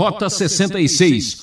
[0.00, 1.42] Rota 66.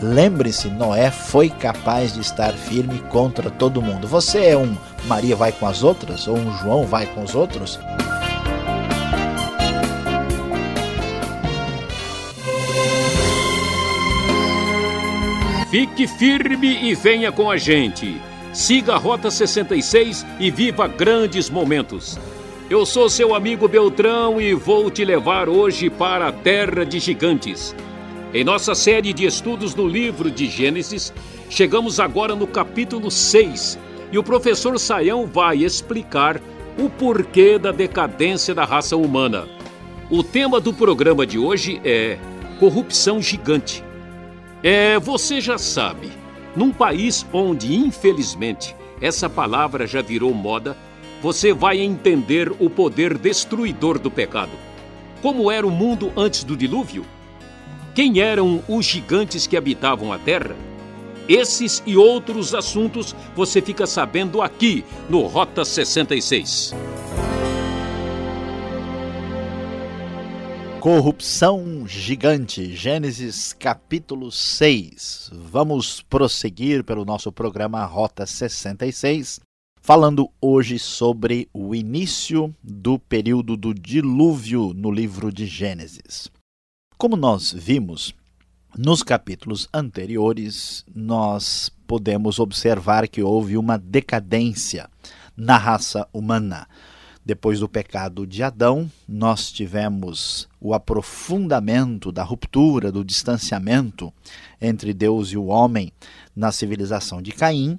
[0.00, 4.06] Lembre-se, Noé foi capaz de estar firme contra todo mundo.
[4.06, 4.76] Você é um
[5.06, 7.76] Maria vai com as outras ou um João vai com os outros?
[15.72, 18.22] Fique firme e venha com a gente.
[18.52, 22.16] Siga a Rota 66 e viva grandes momentos.
[22.70, 27.74] Eu sou seu amigo Beltrão e vou te levar hoje para a Terra de Gigantes.
[28.32, 31.12] Em nossa série de estudos no livro de Gênesis,
[31.48, 33.76] chegamos agora no capítulo 6
[34.12, 36.40] e o professor Saião vai explicar
[36.78, 39.48] o porquê da decadência da raça humana.
[40.08, 42.18] O tema do programa de hoje é
[42.60, 43.82] corrupção gigante.
[44.62, 46.08] É, você já sabe,
[46.54, 50.76] num país onde, infelizmente, essa palavra já virou moda,
[51.20, 54.52] você vai entender o poder destruidor do pecado.
[55.20, 57.04] Como era o mundo antes do dilúvio?
[57.94, 60.56] Quem eram os gigantes que habitavam a terra?
[61.28, 66.74] Esses e outros assuntos você fica sabendo aqui no Rota 66.
[70.80, 75.30] Corrupção gigante, Gênesis capítulo 6.
[75.30, 79.40] Vamos prosseguir pelo nosso programa Rota 66,
[79.80, 86.28] falando hoje sobre o início do período do dilúvio no livro de Gênesis.
[86.96, 88.14] Como nós vimos,
[88.76, 94.88] nos capítulos anteriores, nós podemos observar que houve uma decadência
[95.36, 96.68] na raça humana.
[97.24, 104.12] Depois do pecado de Adão, nós tivemos o aprofundamento da ruptura, do distanciamento
[104.60, 105.92] entre Deus e o homem
[106.40, 107.78] na civilização de Caim.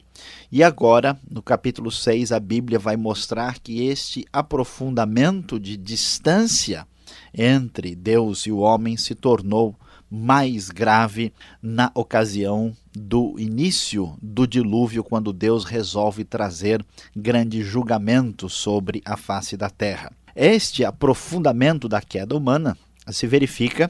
[0.51, 6.87] E agora, no capítulo 6, a Bíblia vai mostrar que este aprofundamento de distância
[7.33, 9.75] entre Deus e o homem se tornou
[10.11, 16.85] mais grave na ocasião do início do dilúvio, quando Deus resolve trazer
[17.15, 20.11] grande julgamento sobre a face da terra.
[20.35, 22.77] Este aprofundamento da queda humana
[23.09, 23.89] se verifica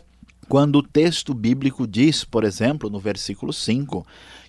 [0.52, 4.06] quando o texto bíblico diz, por exemplo, no versículo 5,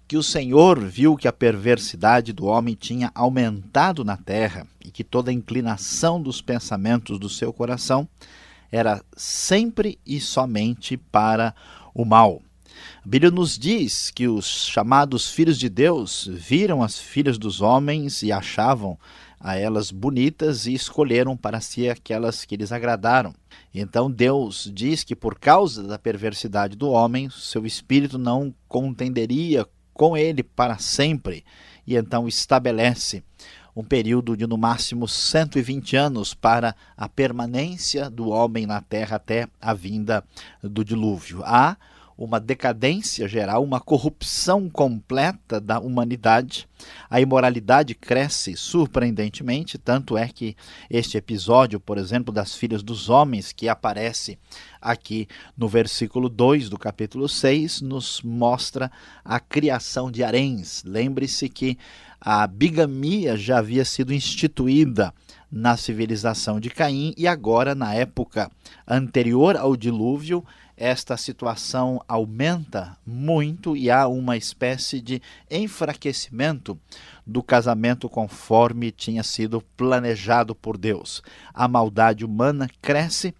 [0.07, 5.03] que o Senhor viu que a perversidade do homem tinha aumentado na terra e que
[5.03, 8.09] toda inclinação dos pensamentos do seu coração
[8.71, 11.55] era sempre e somente para
[11.95, 12.43] o mal.
[13.05, 18.23] A Bíblia nos diz que os chamados filhos de Deus viram as filhas dos homens
[18.23, 18.99] e achavam
[19.39, 23.35] a elas bonitas e escolheram para si aquelas que lhes agradaram.
[23.75, 30.17] Então Deus diz que por causa da perversidade do homem, seu espírito não contenderia com
[30.17, 31.45] ele para sempre,
[31.87, 33.23] e então estabelece
[33.75, 39.49] um período de no máximo 120 anos para a permanência do homem na terra até
[39.61, 40.23] a vinda
[40.63, 41.43] do dilúvio.
[41.45, 41.77] Há
[42.25, 46.69] uma decadência geral, uma corrupção completa da humanidade.
[47.11, 50.57] A imoralidade cresce surpreendentemente, tanto é que
[50.89, 54.39] este episódio, por exemplo, das filhas dos homens, que aparece
[54.81, 58.91] aqui no versículo 2 do capítulo 6, nos mostra
[59.25, 60.85] a criação de haréns.
[60.85, 61.77] Lembre-se que
[62.21, 65.13] a bigamia já havia sido instituída
[65.51, 68.51] na civilização de Caim e agora, na época
[68.87, 70.45] anterior ao dilúvio,
[70.83, 76.77] esta situação aumenta muito e há uma espécie de enfraquecimento
[77.25, 81.23] do casamento conforme tinha sido planejado por Deus.
[81.55, 83.33] A maldade humana cresce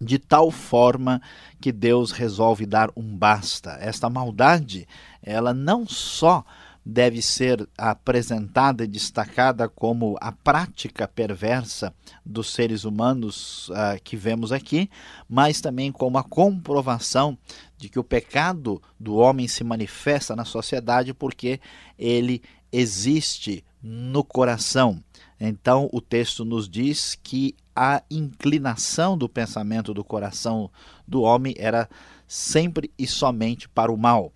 [0.00, 1.20] de tal forma
[1.60, 3.76] que Deus resolve dar um basta.
[3.78, 4.88] Esta maldade,
[5.22, 6.46] ela não só
[6.90, 11.92] deve ser apresentada e destacada como a prática perversa
[12.24, 14.88] dos seres humanos uh, que vemos aqui,
[15.28, 17.36] mas também como a comprovação
[17.76, 21.60] de que o pecado do homem se manifesta na sociedade porque
[21.98, 22.40] ele
[22.72, 24.98] existe no coração.
[25.38, 30.70] Então, o texto nos diz que a inclinação do pensamento do coração
[31.06, 31.86] do homem era
[32.26, 34.32] sempre e somente para o mal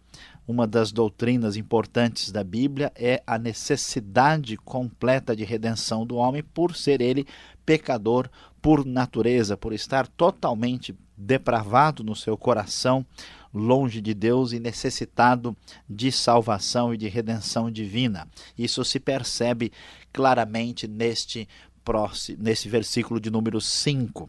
[0.47, 6.75] uma das doutrinas importantes da Bíblia é a necessidade completa de redenção do homem por
[6.75, 7.27] ser ele
[7.65, 8.29] pecador
[8.61, 13.05] por natureza, por estar totalmente depravado no seu coração,
[13.53, 15.57] longe de Deus e necessitado
[15.89, 18.29] de salvação e de redenção divina.
[18.57, 19.73] Isso se percebe
[20.13, 21.49] claramente neste
[21.85, 24.29] próximo, nesse versículo de número 5.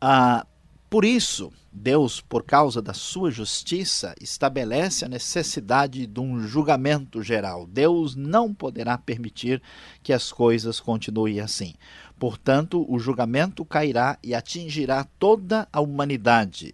[0.00, 0.46] Ah,
[0.96, 7.66] por isso, Deus, por causa da sua justiça, estabelece a necessidade de um julgamento geral.
[7.66, 9.60] Deus não poderá permitir
[10.02, 11.74] que as coisas continuem assim.
[12.18, 16.72] Portanto, o julgamento cairá e atingirá toda a humanidade.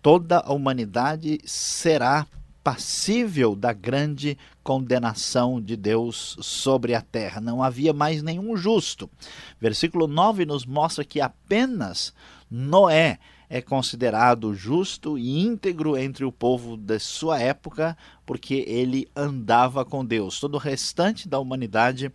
[0.00, 2.28] Toda a humanidade será
[2.62, 7.40] passível da grande condenação de Deus sobre a terra.
[7.40, 9.10] Não havia mais nenhum justo.
[9.60, 12.14] Versículo 9 nos mostra que apenas
[12.48, 13.18] Noé
[13.48, 20.04] é considerado justo e íntegro entre o povo de sua época, porque ele andava com
[20.04, 20.40] Deus.
[20.40, 22.12] Todo o restante da humanidade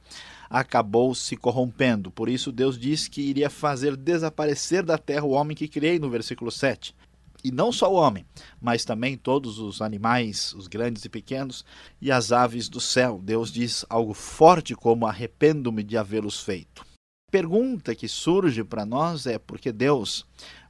[0.50, 2.10] acabou se corrompendo.
[2.10, 6.10] Por isso, Deus disse que iria fazer desaparecer da terra o homem que criei, no
[6.10, 6.96] versículo 7.
[7.42, 8.26] E não só o homem,
[8.60, 11.64] mas também todos os animais, os grandes e pequenos,
[12.02, 13.22] e as aves do céu.
[13.24, 16.86] Deus diz algo forte como arrependo-me de havê-los feito.
[17.32, 20.26] Pergunta que surge para nós é por que Deus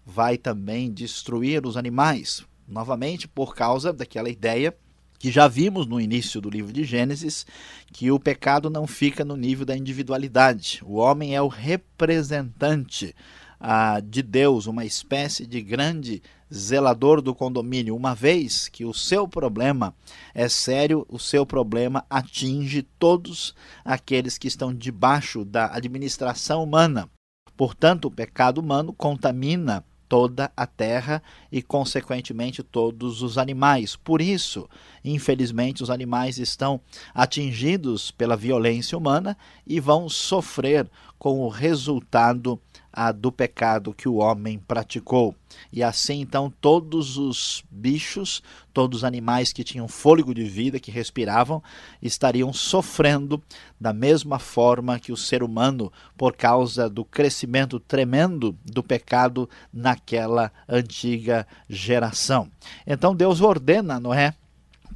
[0.09, 2.43] vai também destruir os animais?
[2.67, 4.75] Novamente, por causa daquela ideia
[5.19, 7.45] que já vimos no início do livro de Gênesis,
[7.91, 10.81] que o pecado não fica no nível da individualidade.
[10.85, 13.13] O homem é o representante
[13.59, 19.27] ah, de Deus, uma espécie de grande zelador do condomínio, uma vez que o seu
[19.27, 19.93] problema
[20.33, 23.53] é sério, o seu problema atinge todos
[23.83, 27.09] aqueles que estão debaixo da administração humana.
[27.57, 31.21] Portanto, o pecado humano contamina toda a terra
[31.51, 33.95] e, consequentemente, todos os animais.
[33.95, 34.67] Por isso,
[35.05, 36.81] infelizmente, os animais estão
[37.13, 40.89] atingidos pela violência humana e vão sofrer
[41.19, 42.59] com o resultado
[42.91, 45.35] a do pecado que o homem praticou.
[45.71, 48.41] E assim, então, todos os bichos,
[48.73, 51.61] todos os animais que tinham fôlego de vida, que respiravam,
[52.01, 53.41] estariam sofrendo
[53.79, 60.51] da mesma forma que o ser humano, por causa do crescimento tremendo do pecado naquela
[60.67, 62.49] antiga geração.
[62.85, 64.33] Então, Deus ordena a Noé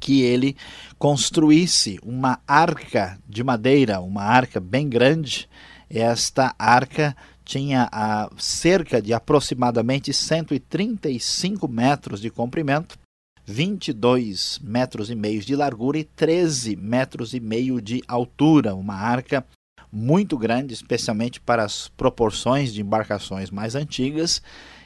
[0.00, 0.56] que ele
[0.98, 5.48] construísse uma arca de madeira, uma arca bem grande.
[5.88, 12.98] Esta arca tinha a cerca de aproximadamente 135 metros de comprimento,
[13.46, 19.44] 22 metros e meio de largura e 13 metros e meio de altura, uma arca
[19.92, 24.42] muito grande, especialmente para as proporções de embarcações mais antigas,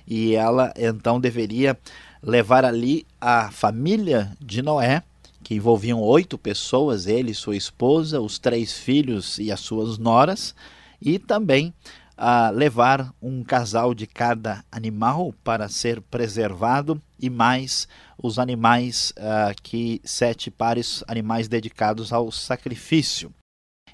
[0.06, 1.78] e ela então deveria
[2.22, 5.02] levar ali a família de Noé,
[5.42, 10.54] que envolviam oito pessoas, ele, sua esposa, os três filhos e as suas noras,
[11.00, 11.72] e também
[12.18, 17.86] a levar um casal de cada animal para ser preservado e mais
[18.20, 23.32] os animais uh, que sete pares animais dedicados ao sacrifício.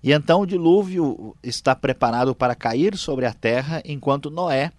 [0.02, 4.72] E então o dilúvio está preparado para cair sobre a terra, enquanto Noé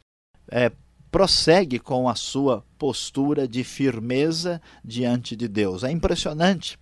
[0.52, 0.72] é,
[1.12, 5.84] prossegue com a sua postura de firmeza diante de Deus.
[5.84, 6.78] É impressionante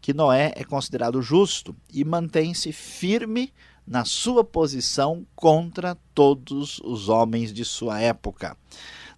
[0.00, 3.52] que Noé é considerado justo e mantém-se firme
[3.92, 8.56] na sua posição contra todos os homens de sua época.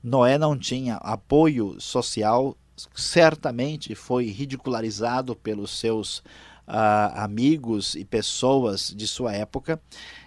[0.02, 2.56] Noé não tinha apoio social,
[2.92, 6.24] certamente foi ridicularizado pelos seus
[6.68, 9.80] uh, amigos e pessoas de sua época.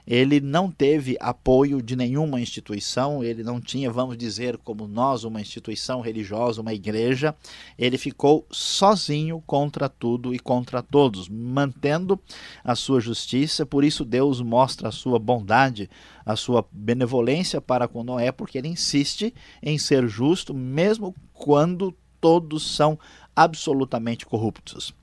[0.05, 5.41] Ele não teve apoio de nenhuma instituição, ele não tinha, vamos dizer, como nós, uma
[5.41, 7.35] instituição religiosa, uma igreja.
[7.77, 12.17] Ele ficou sozinho contra tudo e contra todos, mantendo
[12.63, 13.65] a sua justiça.
[13.65, 15.89] Por isso, Deus mostra a sua bondade,
[16.25, 22.65] a sua benevolência para com Noé, porque ele insiste em ser justo, mesmo quando todos
[22.65, 22.97] são
[23.35, 24.95] absolutamente corruptos.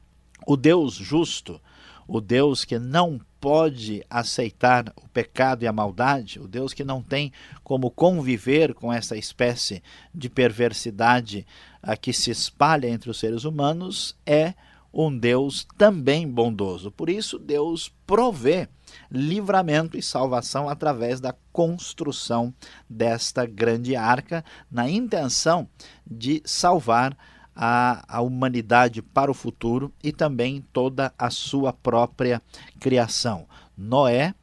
[0.47, 1.61] O Deus justo,
[2.07, 7.03] o Deus que não pode aceitar o pecado e a maldade, o Deus que não
[7.03, 7.33] tem
[7.63, 9.83] como conviver com essa espécie
[10.15, 11.47] de perversidade
[11.83, 14.55] a que se espalha entre os seres humanos, é
[14.93, 16.91] um Deus também bondoso.
[16.91, 18.69] Por isso, Deus provê
[19.11, 22.55] livramento e salvação através da construção
[22.89, 25.69] desta grande arca, na intenção
[26.07, 27.17] de salvar
[27.55, 32.43] a, a humanidade para o futuro e também toda a sua própria
[32.81, 33.47] criação.
[33.77, 34.35] Noé,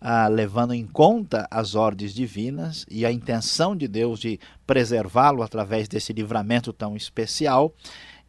[0.00, 5.88] ah, levando em conta as ordens divinas e a intenção de Deus de preservá-lo através
[5.88, 7.74] desse livramento tão especial,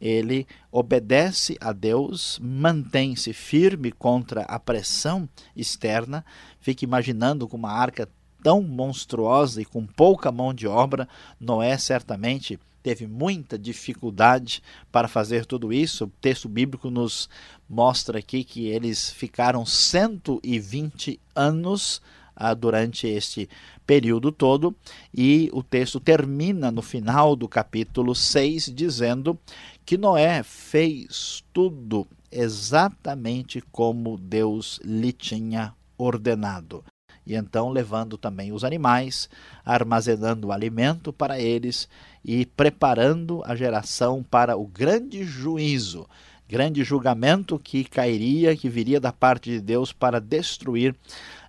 [0.00, 6.24] ele obedece a Deus, mantém-se firme contra a pressão externa.
[6.58, 8.08] Fica imaginando com uma arca
[8.42, 11.06] tão monstruosa e com pouca mão de obra,
[11.38, 16.04] Noé certamente teve muita dificuldade para fazer tudo isso.
[16.04, 17.28] O texto bíblico nos
[17.68, 22.00] mostra aqui que eles ficaram 120 anos
[22.40, 23.48] ah, durante este
[23.86, 24.74] período todo,
[25.12, 29.38] e o texto termina no final do capítulo 6 dizendo
[29.84, 36.84] que Noé fez tudo exatamente como Deus lhe tinha ordenado.
[37.26, 39.28] e então levando também os animais,
[39.64, 41.88] armazenando alimento para eles
[42.24, 46.06] e preparando a geração para o grande juízo,
[46.48, 50.94] grande julgamento que cairia, que viria da parte de Deus para destruir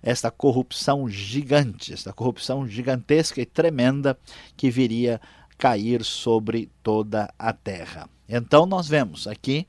[0.02, 4.16] esta corrupção gigante, esta corrupção gigantesca e tremenda
[4.56, 5.20] que viria
[5.58, 8.08] cair sobre toda a terra.
[8.28, 9.66] Então nós vemos aqui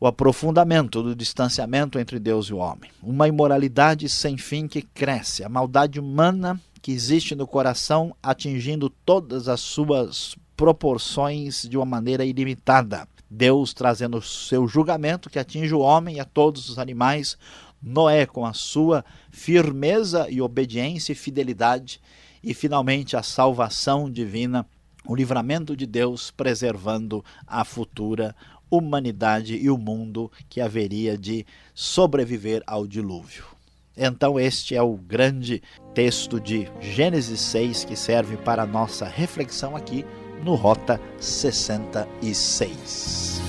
[0.00, 5.44] o aprofundamento do distanciamento entre Deus e o homem, uma imoralidade sem fim que cresce,
[5.44, 12.26] a maldade humana que existe no coração atingindo todas as suas proporções de uma maneira
[12.26, 13.08] ilimitada.
[13.30, 17.38] Deus trazendo o seu julgamento que atinge o homem e a todos os animais,
[17.82, 22.02] Noé com a sua firmeza e obediência e fidelidade,
[22.42, 24.66] e finalmente a salvação divina,
[25.06, 28.36] o livramento de Deus preservando a futura
[28.70, 33.53] humanidade e o mundo que haveria de sobreviver ao dilúvio.
[33.96, 35.62] Então, este é o grande
[35.94, 40.04] texto de Gênesis 6 que serve para a nossa reflexão aqui
[40.42, 43.40] no Rota 66.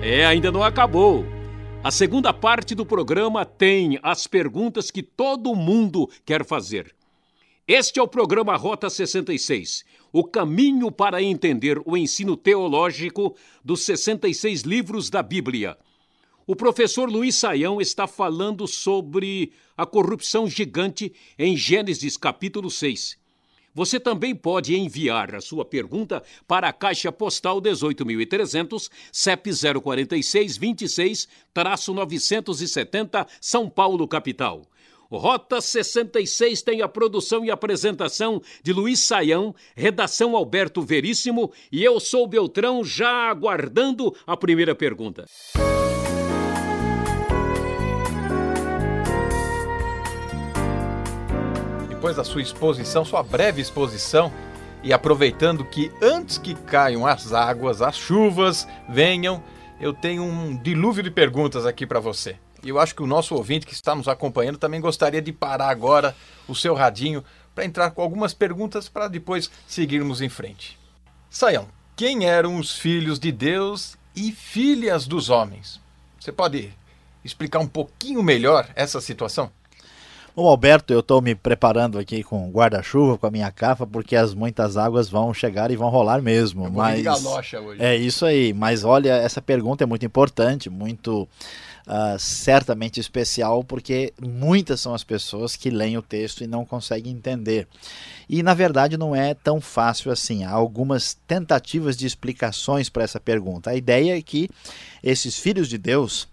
[0.00, 1.33] É, ainda não acabou.
[1.84, 6.96] A segunda parte do programa tem as perguntas que todo mundo quer fazer.
[7.68, 14.62] Este é o programa Rota 66, o caminho para entender o ensino teológico dos 66
[14.62, 15.76] livros da Bíblia.
[16.46, 23.18] O professor Luiz Saião está falando sobre a corrupção gigante em Gênesis capítulo 6.
[23.74, 29.50] Você também pode enviar a sua pergunta para a Caixa Postal 18.300, CEP
[29.82, 34.62] 046 26-970, São Paulo, capital.
[35.10, 42.00] Rota 66 tem a produção e apresentação de Luiz Saião, redação Alberto Veríssimo e eu
[42.00, 45.26] sou Beltrão, já aguardando a primeira pergunta.
[52.04, 54.30] Depois da sua exposição, sua breve exposição,
[54.82, 59.42] e aproveitando que antes que caiam as águas, as chuvas venham,
[59.80, 62.36] eu tenho um dilúvio de perguntas aqui para você.
[62.62, 65.70] E eu acho que o nosso ouvinte que está nos acompanhando também gostaria de parar
[65.70, 66.14] agora
[66.46, 70.78] o seu radinho para entrar com algumas perguntas para depois seguirmos em frente.
[71.30, 75.80] Saião, quem eram os filhos de Deus e filhas dos homens?
[76.20, 76.70] Você pode
[77.24, 79.50] explicar um pouquinho melhor essa situação?
[80.36, 84.34] Bom, Alberto, eu estou me preparando aqui com guarda-chuva, com a minha capa, porque as
[84.34, 86.64] muitas águas vão chegar e vão rolar mesmo.
[86.64, 87.80] Eu mas galocha hoje.
[87.80, 88.52] É isso aí.
[88.52, 91.28] Mas olha, essa pergunta é muito importante, muito
[91.86, 97.12] uh, certamente especial, porque muitas são as pessoas que leem o texto e não conseguem
[97.12, 97.68] entender.
[98.28, 100.42] E na verdade não é tão fácil assim.
[100.42, 103.70] Há algumas tentativas de explicações para essa pergunta.
[103.70, 104.50] A ideia é que
[105.00, 106.26] esses filhos de Deus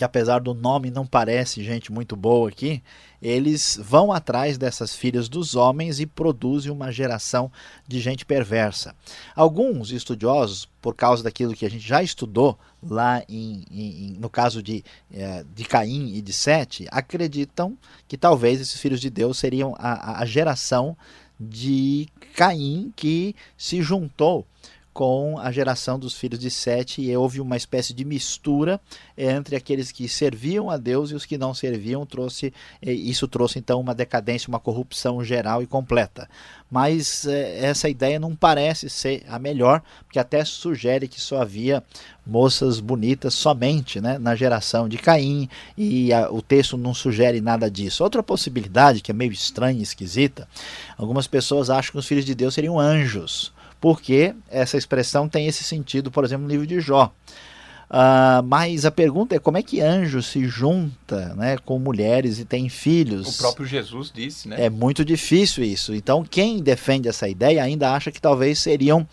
[0.00, 2.82] que apesar do nome não parece gente muito boa aqui,
[3.20, 7.52] eles vão atrás dessas filhas dos homens e produzem uma geração
[7.86, 8.96] de gente perversa.
[9.36, 14.62] Alguns estudiosos, por causa daquilo que a gente já estudou lá em, em, no caso
[14.62, 17.76] de, é, de Caim e de Sete, acreditam
[18.08, 20.96] que talvez esses filhos de Deus seriam a, a geração
[21.38, 24.46] de Caim que se juntou
[24.92, 28.80] com a geração dos filhos de Sete e houve uma espécie de mistura
[29.16, 32.04] entre aqueles que serviam a Deus e os que não serviam.
[32.04, 36.28] Trouxe isso trouxe então uma decadência uma corrupção geral e completa.
[36.70, 41.82] Mas é, essa ideia não parece ser a melhor porque até sugere que só havia
[42.26, 47.70] moças bonitas somente né, na geração de Caim e a, o texto não sugere nada
[47.70, 48.02] disso.
[48.02, 50.48] Outra possibilidade que é meio estranha e esquisita
[50.98, 55.64] algumas pessoas acham que os filhos de Deus seriam anjos porque essa expressão tem esse
[55.64, 57.12] sentido, por exemplo, no livro de Jó.
[57.90, 62.44] Uh, mas a pergunta é como é que anjo se junta né, com mulheres e
[62.44, 63.34] tem filhos?
[63.34, 64.66] O próprio Jesus disse, né?
[64.66, 65.92] É muito difícil isso.
[65.92, 69.08] Então, quem defende essa ideia ainda acha que talvez seriam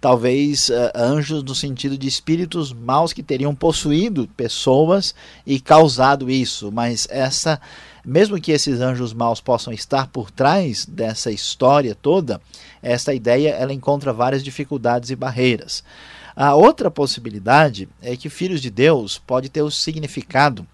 [0.00, 5.12] talvez uh, anjos no sentido de espíritos maus que teriam possuído pessoas
[5.44, 6.70] e causado isso.
[6.70, 7.60] Mas essa,
[8.04, 12.40] mesmo que esses anjos maus possam estar por trás dessa história toda,
[12.82, 15.84] essa ideia ela encontra várias dificuldades e barreiras.
[16.34, 20.66] A outra possibilidade é que filhos de Deus pode ter o significado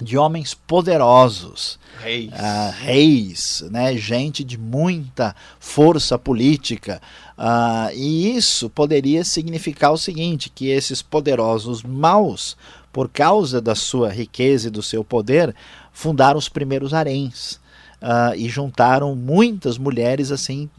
[0.00, 7.02] de homens poderosos, reis, uh, reis né, gente de muita força política.
[7.36, 12.56] Uh, e isso poderia significar o seguinte: que esses poderosos maus
[12.92, 15.54] por causa da sua riqueza e do seu poder,
[15.98, 17.54] fundaram os primeiros haréns
[18.00, 20.70] uh, e juntaram muitas mulheres assim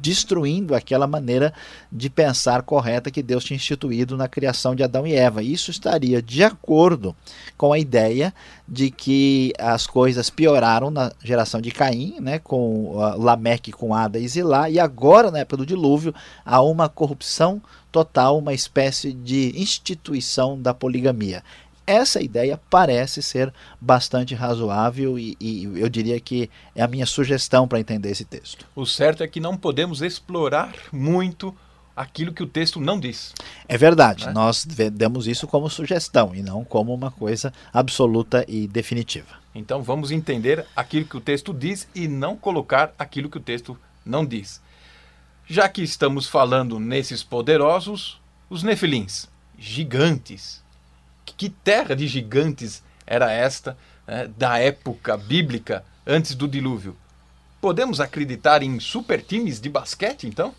[0.00, 1.52] destruindo aquela maneira
[1.90, 5.42] de pensar correta que Deus tinha instituído na criação de Adão e Eva.
[5.42, 7.14] Isso estaria de acordo
[7.56, 8.32] com a ideia
[8.68, 14.20] de que as coisas pioraram na geração de Caim, né, com uh, Lameque com Ada
[14.20, 16.14] e Zilá, e agora, na época do dilúvio,
[16.46, 21.42] há uma corrupção total, uma espécie de instituição da poligamia
[21.86, 27.66] essa ideia parece ser bastante razoável e, e, eu diria que é a minha sugestão
[27.66, 28.66] para entender esse texto.
[28.74, 31.54] O certo é que não podemos explorar muito
[31.96, 33.34] aquilo que o texto não diz.
[33.68, 34.32] É verdade, né?
[34.32, 39.42] nós demos isso como sugestão e não como uma coisa absoluta e definitiva.
[39.54, 43.78] Então vamos entender aquilo que o texto diz e não colocar aquilo que o texto
[44.04, 44.60] não diz.
[45.46, 50.61] Já que estamos falando nesses poderosos, os nefilins, gigantes,
[51.36, 56.96] que terra de gigantes era esta né, da época bíblica antes do dilúvio?
[57.60, 60.54] Podemos acreditar em super times de basquete, então?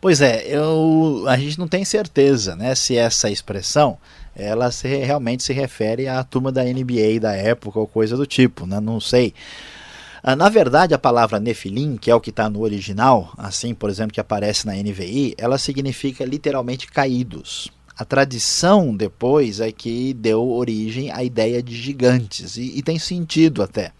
[0.00, 3.96] Pois é, eu, a gente não tem certeza né, se essa expressão
[4.36, 8.66] ela se, realmente se refere à turma da NBA da época ou coisa do tipo,
[8.66, 9.32] né, não sei.
[10.22, 13.90] Ah, na verdade, a palavra Nefilim, que é o que está no original, assim, por
[13.90, 17.70] exemplo, que aparece na NVI, ela significa literalmente caídos.
[17.96, 23.62] A tradição depois é que deu origem à ideia de gigantes, e, e tem sentido
[23.62, 23.92] até.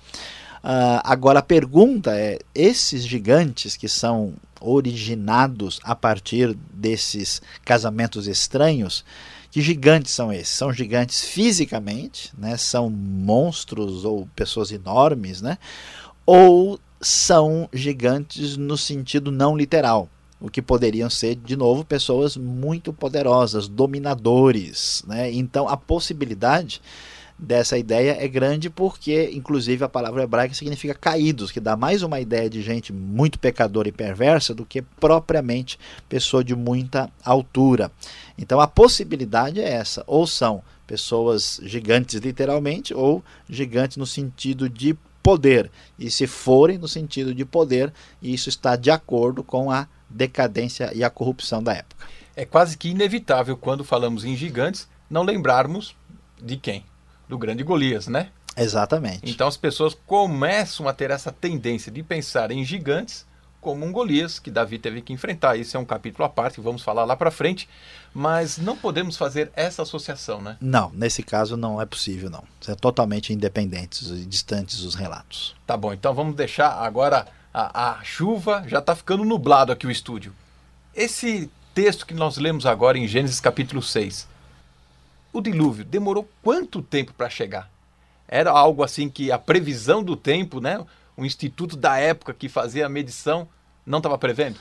[0.65, 9.05] Uh, agora a pergunta é: esses gigantes que são originados a partir desses casamentos estranhos,
[9.51, 10.49] que gigantes são esses?
[10.49, 12.57] São gigantes fisicamente, né?
[12.57, 15.59] são monstros ou pessoas enormes, né?
[16.27, 20.09] ou são gigantes no sentido não literal?
[20.45, 25.03] O que poderiam ser, de novo, pessoas muito poderosas, dominadores.
[25.07, 25.33] Né?
[25.33, 26.83] Então, a possibilidade
[27.39, 32.21] dessa ideia é grande porque, inclusive, a palavra hebraica significa caídos, que dá mais uma
[32.21, 35.79] ideia de gente muito pecadora e perversa do que propriamente
[36.11, 37.91] pessoa de muita altura.
[38.37, 44.95] Então, a possibilidade é essa: ou são pessoas gigantes, literalmente, ou gigantes no sentido de
[45.23, 45.71] poder.
[45.99, 47.91] E se forem no sentido de poder,
[48.23, 52.07] isso está de acordo com a decadência e a corrupção da época.
[52.37, 55.95] É quase que inevitável quando falamos em gigantes não lembrarmos
[56.43, 56.85] de quem?
[57.29, 58.31] Do grande Golias, né?
[58.57, 59.31] Exatamente.
[59.31, 63.27] Então as pessoas começam a ter essa tendência de pensar em gigantes
[63.61, 65.57] como um Golias que Davi teve que enfrentar.
[65.57, 67.67] Isso é um capítulo à parte, vamos falar lá para frente,
[68.13, 70.59] mas não podemos fazer essa associação, né?
[70.61, 72.45] Não, nesse caso não é possível não.
[72.61, 75.57] São totalmente independentes e distantes os relatos.
[75.67, 79.91] Tá bom, então vamos deixar agora a, a chuva, já está ficando nublado aqui o
[79.91, 80.35] estúdio.
[80.93, 84.27] Esse texto que nós lemos agora em Gênesis capítulo 6,
[85.33, 87.71] o dilúvio demorou quanto tempo para chegar?
[88.27, 90.85] Era algo assim que a previsão do tempo, né?
[91.17, 93.47] O instituto da época que fazia a medição
[93.87, 94.59] não estava prevendo?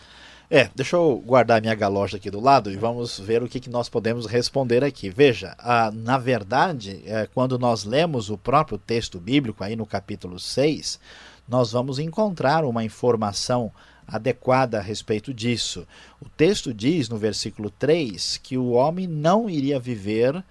[0.50, 3.72] É, deixa eu guardar minha galocha aqui do lado e vamos ver o que, que
[3.72, 5.10] nós podemos responder aqui.
[5.10, 10.40] Veja, a, na verdade, é, quando nós lemos o próprio texto bíblico, aí no capítulo
[10.40, 11.00] 6,
[11.48, 13.72] nós vamos encontrar uma informação
[14.08, 15.88] adequada a respeito disso.
[16.22, 20.44] O texto diz no versículo 3 que o homem não iria viver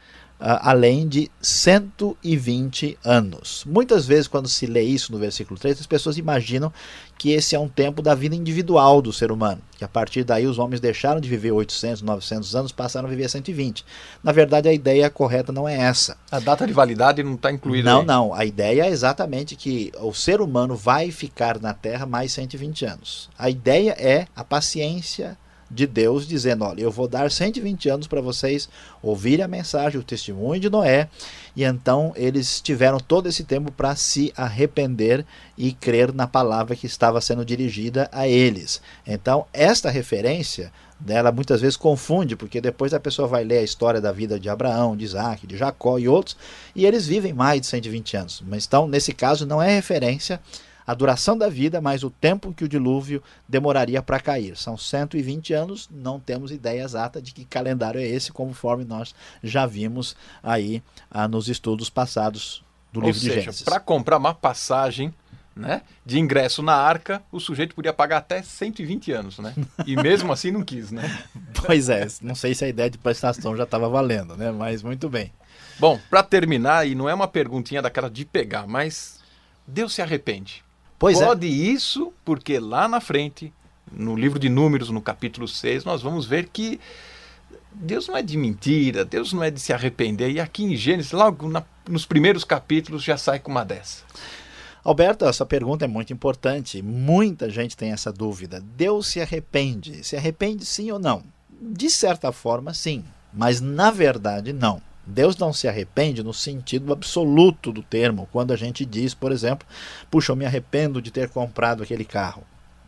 [0.44, 3.64] além de 120 anos.
[3.64, 6.72] Muitas vezes, quando se lê isso no versículo 3, as pessoas imaginam
[7.16, 10.44] que esse é um tempo da vida individual do ser humano, que a partir daí
[10.44, 13.84] os homens deixaram de viver 800, 900 anos, passaram a viver 120.
[14.24, 16.16] Na verdade, a ideia correta não é essa.
[16.30, 18.06] A data de validade não está incluída Não, aí.
[18.06, 18.34] não.
[18.34, 23.30] A ideia é exatamente que o ser humano vai ficar na Terra mais 120 anos.
[23.38, 25.38] A ideia é a paciência
[25.72, 28.68] de Deus dizendo: Olha, eu vou dar 120 anos para vocês
[29.02, 31.08] ouvirem a mensagem, o testemunho de Noé.
[31.56, 35.24] E então eles tiveram todo esse tempo para se arrepender
[35.56, 38.80] e crer na palavra que estava sendo dirigida a eles.
[39.06, 44.00] Então, esta referência dela muitas vezes confunde, porque depois a pessoa vai ler a história
[44.00, 46.36] da vida de Abraão, de Isaac, de Jacó e outros,
[46.74, 48.42] e eles vivem mais de 120 anos.
[48.46, 50.40] Mas então, nesse caso, não é referência
[50.92, 54.56] a duração da vida, mais o tempo que o dilúvio demoraria para cair.
[54.56, 59.64] São 120 anos, não temos ideia exata de que calendário é esse, conforme nós já
[59.64, 63.62] vimos aí ah, nos estudos passados do Ou livro seja, de Gênesis.
[63.62, 65.14] Para comprar uma passagem
[65.56, 69.54] né, de ingresso na arca, o sujeito podia pagar até 120 anos, né?
[69.86, 71.02] E mesmo assim não quis, né?
[71.64, 74.50] Pois é, não sei se a ideia de prestação já estava valendo, né?
[74.50, 75.32] Mas muito bem.
[75.78, 79.20] Bom, para terminar, e não é uma perguntinha daquela de pegar, mas
[79.66, 80.62] Deus se arrepende.
[81.02, 81.26] Pois é.
[81.26, 81.50] Pode é.
[81.50, 83.52] isso, porque lá na frente,
[83.90, 86.78] no livro de Números, no capítulo 6, nós vamos ver que
[87.72, 90.30] Deus não é de mentira, Deus não é de se arrepender.
[90.30, 94.04] E aqui em Gênesis, logo na, nos primeiros capítulos, já sai com uma dessa.
[94.84, 96.80] Alberto, essa pergunta é muito importante.
[96.80, 98.62] Muita gente tem essa dúvida.
[98.76, 100.04] Deus se arrepende?
[100.04, 101.24] Se arrepende sim ou não?
[101.60, 104.80] De certa forma, sim, mas na verdade, não.
[105.06, 109.66] Deus não se arrepende no sentido absoluto do termo, quando a gente diz, por exemplo,
[110.10, 112.44] puxa, eu me arrependo de ter comprado aquele carro.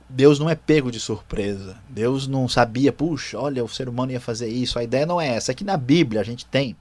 [0.09, 1.77] Deus não é pego de surpresa.
[1.89, 4.79] Deus não sabia, puxa, olha, o ser humano ia fazer isso.
[4.79, 5.53] A ideia não é essa.
[5.53, 6.77] Aqui na Bíblia a gente tem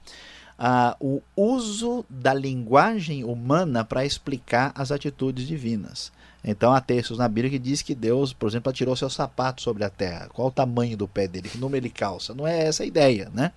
[0.58, 6.12] ah, o uso da linguagem humana para explicar as atitudes divinas.
[6.44, 9.82] Então há textos na Bíblia que diz que Deus, por exemplo, atirou seu sapato sobre
[9.82, 10.28] a terra.
[10.32, 11.48] Qual o tamanho do pé dele?
[11.48, 12.34] Que número ele calça?
[12.34, 13.52] Não é essa a ideia, né?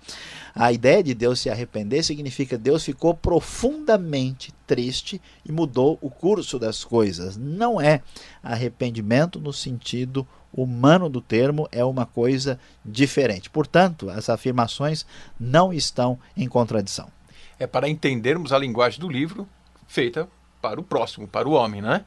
[0.54, 6.58] A ideia de Deus se arrepender significa Deus ficou profundamente triste e mudou o curso
[6.58, 7.36] das coisas.
[7.36, 8.00] Não é
[8.42, 13.50] arrependimento no sentido humano do termo, é uma coisa diferente.
[13.50, 15.04] Portanto, as afirmações
[15.38, 17.10] não estão em contradição.
[17.58, 19.46] É para entendermos a linguagem do livro
[19.86, 20.26] feita
[20.60, 22.04] para o próximo, para o homem, né?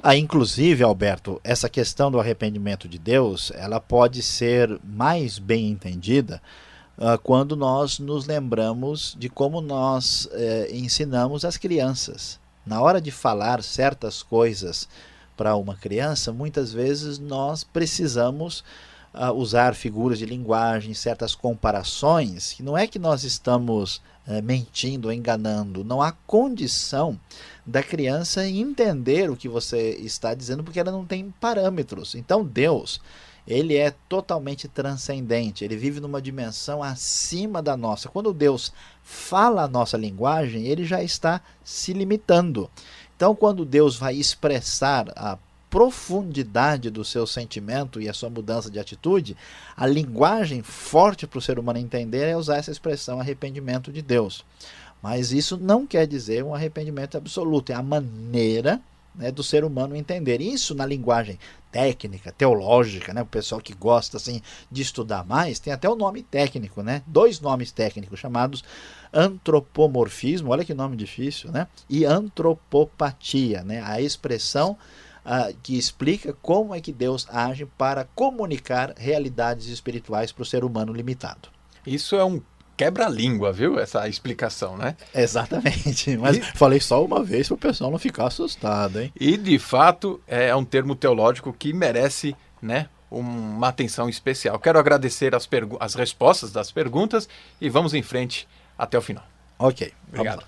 [0.00, 6.40] Ah, inclusive, Alberto, essa questão do arrependimento de Deus, ela pode ser mais bem entendida
[6.96, 12.38] uh, quando nós nos lembramos de como nós uh, ensinamos as crianças.
[12.64, 14.88] Na hora de falar certas coisas
[15.36, 18.62] para uma criança, muitas vezes nós precisamos
[19.14, 25.12] uh, usar figuras de linguagem, certas comparações, que não é que nós estamos uh, mentindo
[25.12, 27.18] enganando, não há condição
[27.66, 32.14] da criança entender o que você está dizendo porque ela não tem parâmetros.
[32.14, 33.00] Então Deus,
[33.46, 38.08] ele é totalmente transcendente, ele vive numa dimensão acima da nossa.
[38.08, 42.70] Quando Deus fala a nossa linguagem, ele já está se limitando.
[43.18, 45.36] Então, quando Deus vai expressar a
[45.70, 49.36] profundidade do seu sentimento e a sua mudança de atitude,
[49.76, 54.44] a linguagem forte para o ser humano entender é usar essa expressão arrependimento de Deus.
[55.02, 58.80] Mas isso não quer dizer um arrependimento absoluto, é a maneira
[59.14, 60.40] né, do ser humano entender.
[60.40, 61.38] Isso na linguagem
[61.70, 66.22] técnica, teológica, né, o pessoal que gosta assim de estudar mais, tem até o nome
[66.22, 67.02] técnico, né?
[67.06, 68.64] Dois nomes técnicos chamados
[69.12, 71.66] antropomorfismo, olha que nome difícil, né?
[71.88, 73.82] E antropopatia, né?
[73.84, 74.76] A expressão
[75.28, 80.64] uh, que explica como é que Deus age para comunicar realidades espirituais para o ser
[80.64, 81.50] humano limitado.
[81.86, 82.40] Isso é um
[82.76, 83.78] quebra-língua, viu?
[83.78, 84.96] Essa explicação, né?
[85.14, 86.16] Exatamente.
[86.18, 86.40] Mas e...
[86.40, 89.12] falei só uma vez para o pessoal não ficar assustado, hein?
[89.18, 92.88] E de fato é um termo teológico que merece, né?
[93.10, 94.58] Uma atenção especial.
[94.58, 95.48] Quero agradecer as,
[95.80, 97.28] as respostas das perguntas
[97.60, 98.46] e vamos em frente
[98.78, 99.24] até o final.
[99.58, 99.92] Ok.
[100.08, 100.44] Obrigado.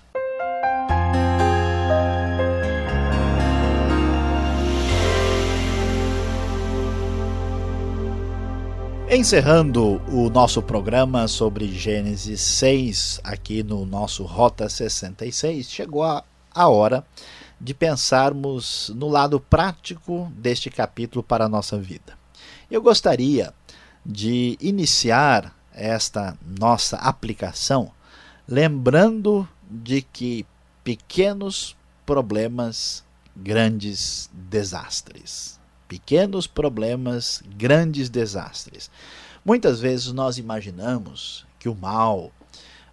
[9.13, 16.23] Encerrando o nosso programa sobre Gênesis 6, aqui no nosso Rota 66, chegou a,
[16.55, 17.05] a hora
[17.59, 22.17] de pensarmos no lado prático deste capítulo para a nossa vida.
[22.71, 23.53] Eu gostaria
[24.05, 27.91] de iniciar esta nossa aplicação
[28.47, 30.45] lembrando de que
[30.85, 33.03] pequenos problemas,
[33.35, 35.59] grandes desastres
[35.91, 38.89] pequenos problemas, grandes desastres.
[39.43, 42.31] Muitas vezes nós imaginamos que o mal,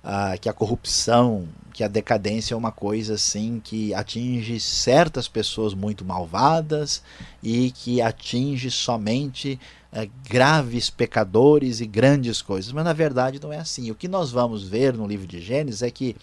[0.03, 5.75] ah, que a corrupção, que a decadência é uma coisa assim que atinge certas pessoas
[5.75, 7.01] muito malvadas
[7.41, 9.61] e que atinge somente
[9.93, 12.73] eh, graves pecadores e grandes coisas.
[12.73, 13.93] Mas na verdade não é assim.
[13.93, 16.17] O que nós vamos ver no livro de Gênesis é que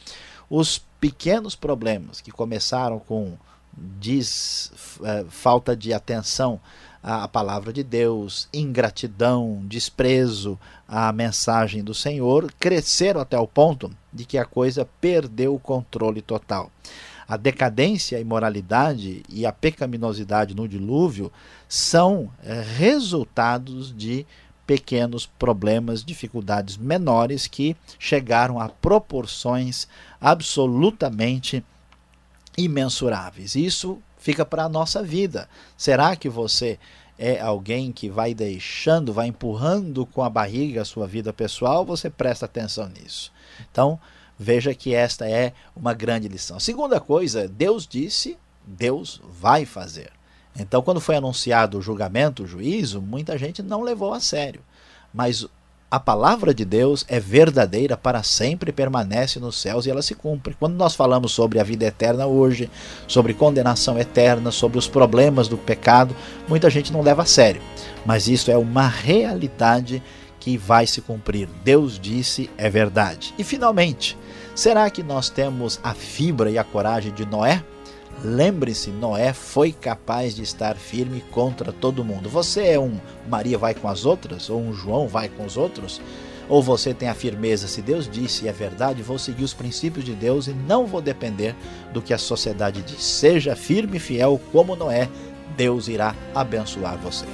[0.50, 3.38] os pequenos problemas que começaram com
[3.78, 4.72] diz
[5.04, 6.60] é, falta de atenção
[7.04, 14.26] à palavra de Deus, ingratidão, desprezo à mensagem do Senhor, cresceram até o ponto de
[14.26, 16.72] que a coisa perdeu o controle total.
[17.28, 21.32] A decadência, a imoralidade e a pecaminosidade no dilúvio
[21.68, 24.26] são é, resultados de
[24.66, 29.88] pequenos problemas, dificuldades menores que chegaram a proporções
[30.20, 31.64] absolutamente
[32.58, 33.56] imensuráveis.
[33.56, 35.48] Isso fica para a nossa vida.
[35.78, 36.80] Será que você
[37.18, 41.86] é alguém que vai deixando, vai empurrando com a barriga a sua vida pessoal?
[41.86, 43.32] Você presta atenção nisso.
[43.72, 44.00] Então,
[44.38, 46.60] veja que esta é uma grande lição.
[46.60, 50.12] Segunda coisa, Deus disse, Deus vai fazer.
[50.58, 54.62] Então, quando foi anunciado o julgamento, o juízo, muita gente não levou a sério.
[55.14, 55.46] Mas
[55.96, 60.54] a palavra de Deus é verdadeira para sempre, permanece nos céus e ela se cumpre.
[60.60, 62.70] Quando nós falamos sobre a vida eterna hoje,
[63.08, 66.14] sobre condenação eterna, sobre os problemas do pecado,
[66.50, 67.62] muita gente não leva a sério.
[68.06, 70.04] Mas isso é uma realidade
[70.38, 71.48] que vai se cumprir.
[71.64, 73.34] Deus disse, é verdade.
[73.38, 74.18] E finalmente,
[74.54, 77.64] será que nós temos a fibra e a coragem de Noé?
[78.24, 82.30] Lembre-se, Noé foi capaz de estar firme contra todo mundo.
[82.30, 84.50] Você é um Maria vai com as outras?
[84.50, 86.02] Ou um João vai com os outros?
[86.48, 90.06] Ou você tem a firmeza, se Deus disse e é verdade, vou seguir os princípios
[90.06, 91.56] de Deus e não vou depender
[91.92, 93.04] do que a sociedade diz.
[93.04, 95.10] Seja firme e fiel como Noé,
[95.58, 97.26] Deus irá abençoar você.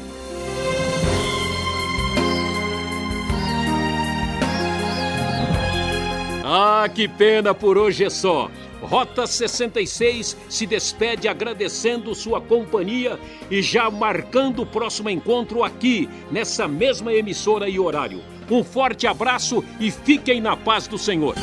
[6.44, 8.50] Ah, que pena por hoje é só.
[8.82, 16.68] Rota 66 se despede agradecendo sua companhia e já marcando o próximo encontro aqui, nessa
[16.68, 18.22] mesma emissora e horário.
[18.50, 21.36] Um forte abraço e fiquem na paz do Senhor.